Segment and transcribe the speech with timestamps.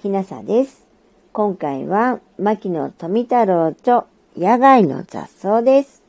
[0.00, 0.86] きなさです。
[1.34, 6.02] 今回は、牧野富太郎著野外の雑草です。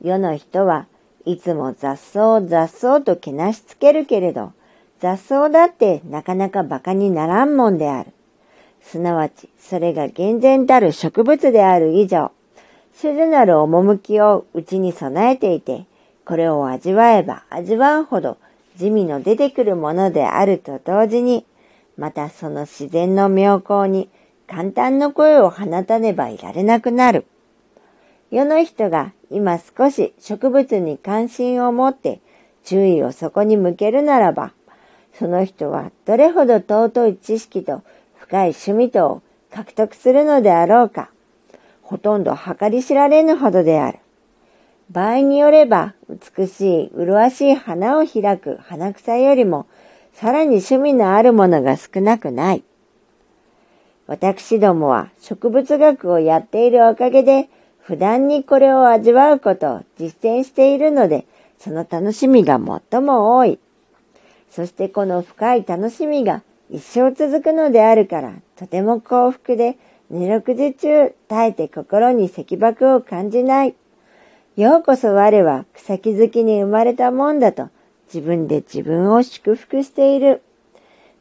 [0.00, 0.86] 世の人は
[1.26, 4.52] いつも雑草雑草とけなしつけるけれど、
[4.98, 8.12] 雑草だってなかなか馬鹿にならんもんである。
[8.80, 12.32] すなわち、それが厳然たる植物である以上、
[12.94, 15.84] 主るなる趣をうちに備えていて、
[16.24, 18.38] これを味わえば味わうほど
[18.78, 21.44] 地味の出てくるものであると同時に、
[21.96, 24.08] またその自然の妙高に
[24.46, 27.26] 簡単の声を放たねばいられなくなる。
[28.30, 32.20] 世の人が今少し植物に関心を持って
[32.64, 34.52] 注意をそこに向けるならば、
[35.14, 37.82] その人はどれほど尊い知識と
[38.16, 41.10] 深い趣味とを獲得するのであろうか。
[41.82, 43.98] ほとんど計り知られぬほどである。
[44.90, 49.66] 場合によれば美しい麗しい花を開く花草よりも
[50.12, 52.64] さらに趣味のあるものが少なくない。
[54.06, 61.26] 私どもは植物学をやっているおかげで、普段にこれを味わうことを実践しているので、
[61.58, 63.58] その楽しみが最も多い。
[64.50, 69.78] そしてこの深い楽しみが一生続くのであるから、とても幸福で、
[70.10, 73.74] 二六時中耐えて心に石爆を感じない。
[74.56, 77.70] ようこそ我は草木好きに生まれたもんだと
[78.12, 80.42] 自分で自分を祝福している。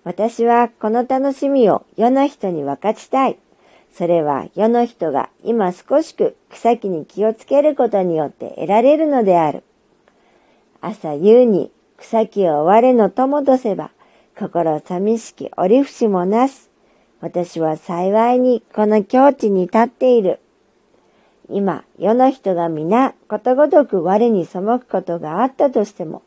[0.04, 3.38] 私はこの楽しみを世の人に分かちたい。
[3.94, 9.64] それは世の人が今少しく草木に気をつけることによって得られるのである。
[10.82, 13.92] 朝夕に草木を我の友とせば、
[14.38, 16.72] 心寂しき折り節もなす。
[17.20, 20.40] 私は幸いにこの境地に立っている。
[21.50, 26.24] 今、世の人が皆ことごとく我に背くことがあったとしても、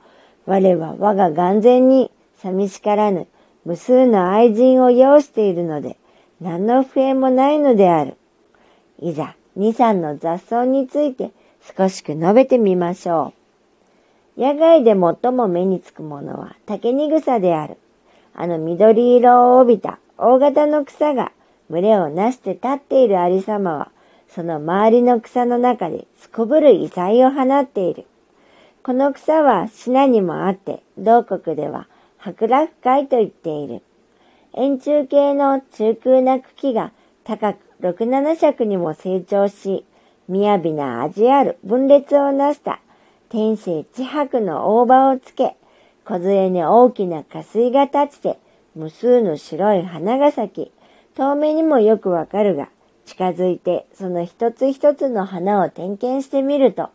[0.46, 3.26] 我は我が眼前に寂しからぬ
[3.64, 5.96] 無数の愛人を要しているので、
[6.40, 8.16] 何の不縁もないのである。
[9.00, 11.30] いざ、二三の雑草について
[11.76, 13.32] 少しく述べてみましょ
[14.36, 14.40] う。
[14.40, 17.78] 野外で最も目につくものは竹に草である。
[18.34, 21.32] あの緑色を帯びた大型の草が
[21.70, 23.90] 群れをなして立っているありさまは、
[24.28, 28.04] その周りの草の中ですこぶる異彩を放っている。
[28.84, 33.80] この草は品にもあって、同国では白楽海と言っている。
[34.52, 36.92] 円柱形の中空な茎が
[37.24, 39.86] 高く六七尺にも成長し、
[40.28, 42.82] 雅な味ある分裂をなした
[43.30, 45.56] 天性地白の大葉をつけ、
[46.04, 48.38] 小杖に大きな花水が立ちて、
[48.76, 50.72] 無数の白い花が咲き、
[51.14, 52.68] 遠目にもよくわかるが、
[53.06, 56.90] 近づいてその一つ一つの花を点検してみると、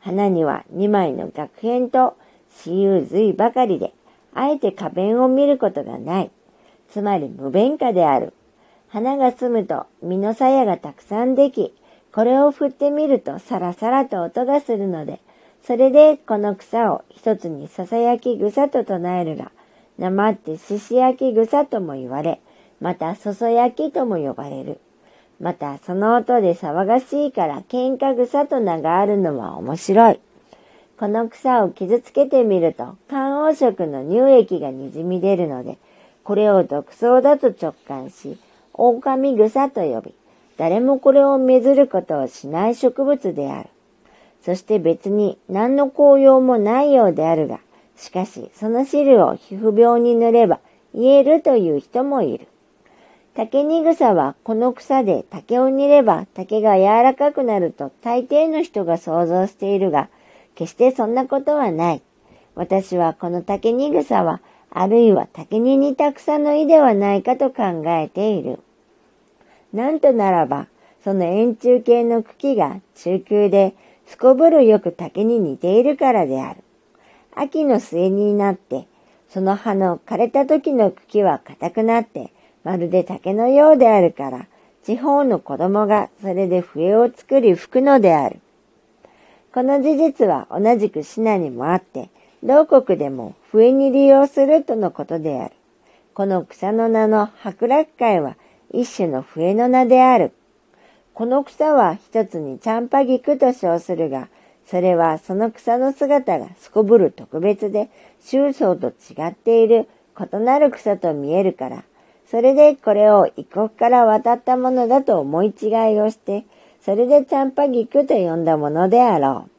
[0.00, 2.16] 花には2枚の学片と
[2.50, 3.92] 私有髄ばかりで、
[4.34, 6.30] あえて花弁を見ることがない。
[6.88, 8.32] つまり無弁化である。
[8.88, 11.74] 花が澄むと実の鞘がたくさんでき、
[12.12, 15.20] これを振ってみるとサラサラと音がするので、
[15.62, 19.52] それでこの草を一つに囁き草と唱えるが、
[19.98, 22.40] 生って獅子焼き草とも言われ、
[22.80, 24.80] またそそ焼きとも呼ばれる。
[25.40, 30.20] またその音で騒がしいから喧嘩草と名があるのは面白い。
[30.98, 35.78] この草を傷つけてみると、肝黄色の乳液が滲み出るので、
[36.24, 38.36] これを毒草だと直感し、
[38.74, 40.14] 狼草と呼び、
[40.56, 43.68] 誰もこれをめずることをしない植物である。
[44.42, 47.60] そして別に何の効用もないようであるが、
[47.96, 50.58] しかしその汁を皮膚病に塗れば
[50.94, 52.48] 癒えるという人もいる。
[53.38, 60.08] 竹に草はこの草で竹を煮れば竹が柔らかくなると大抵の人が想像しているが、
[60.56, 62.02] 決してそんなことはない。
[62.56, 64.40] 私はこの竹に草は、
[64.70, 68.58] あるいは竹に似た草の意ではないかと考えている。
[69.72, 70.66] なんとならば、
[71.04, 73.76] その円柱形の茎が中空で、
[74.06, 76.64] すこぶるよく竹に似ているからである。
[77.36, 78.88] 秋の末になって、
[79.28, 82.32] その葉の枯れた時の茎は硬くなって、
[82.68, 84.46] まるで竹のようであるから、
[84.84, 88.40] 地方の子供がそれで笛を作り吹くのである。
[89.54, 92.10] この事実は同じくシナにもあって、
[92.42, 95.54] 同国でも笛に利用するとのことである。
[96.12, 98.36] この草の名の白楽会は
[98.70, 100.32] 一種の笛の名である。
[101.14, 104.28] この草は一つにチャンパギクと称するが、
[104.66, 107.88] それはその草の姿がすこぶる特別で、
[108.20, 109.88] 周草と違っている
[110.20, 111.84] 異なる草と見えるから、
[112.30, 116.44] それでこれを異国から渡ったものだと思い違いをして、
[116.80, 119.50] それでチャンパ菊と呼んだものであろう。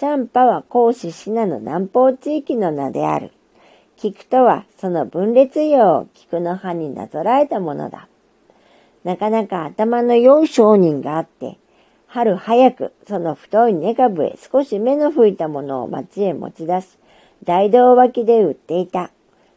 [0.00, 3.30] チャンパは孔子シナの南方地域の名である。
[3.96, 8.08] 菊とはその分裂葉を菊の葉になぞらえたものだ。
[9.04, 11.56] なかなか頭の良い商人があって、
[12.08, 16.98] 春早くその太い根株へ少し目の吹いたものを町へ持ち出し、
[17.44, 19.12] 大道脇で売っていた。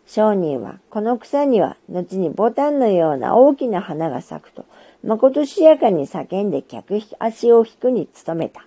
[0.08, 4.66] 商人はこの草には後にボタンのような大きな花が咲くと、
[5.04, 8.66] まことしやかに叫んで客足を引くに努めた。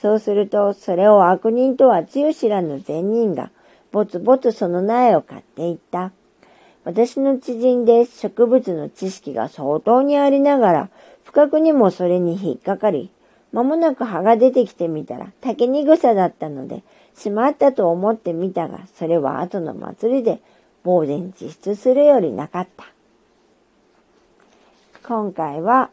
[0.00, 3.50] そうすると、それを悪人とはつゆ知らぬ善人が、
[3.90, 6.12] ぼつぼつその苗を買っていった。
[6.84, 10.90] 私の知人で植物の知識が相当にありながら、
[11.22, 13.10] 不覚にもそれに引っかかり、
[13.52, 16.82] 間もなく葉が出てきてみたら、竹に草だったので、
[17.16, 20.40] しまったと思ってみたが、それは後の祭りで、
[20.84, 22.84] 呆然自失するよりなかった。
[25.06, 25.90] 今回は、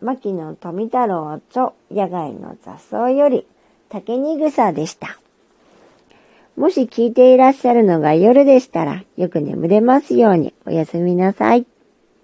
[0.00, 3.46] 牧野富太郎著野外の雑草より
[3.88, 5.18] 竹に草でした。
[6.56, 11.66] もし聞いていらっしゃるのが夜でしたら、よく眠れますようにおやすみなさい。